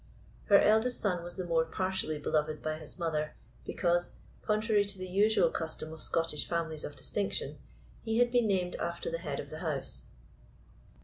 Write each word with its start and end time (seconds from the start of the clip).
Her 0.45 0.59
eldest 0.59 0.99
son 0.99 1.23
was 1.23 1.35
the 1.35 1.45
more 1.45 1.63
partially 1.63 2.17
beloved 2.17 2.63
by 2.63 2.73
his 2.75 2.97
mother 2.97 3.35
because, 3.65 4.13
contrary 4.41 4.83
to 4.83 4.97
the 4.97 5.07
usual 5.07 5.51
custom 5.51 5.93
of 5.93 6.01
Scottish 6.01 6.47
families 6.49 6.83
of 6.83 6.95
distinction, 6.95 7.59
he 8.01 8.17
had 8.17 8.31
been 8.31 8.47
named 8.47 8.75
after 8.77 9.11
the 9.11 9.19
head 9.19 9.39
of 9.39 9.51
the 9.51 9.59
house. 9.59 10.05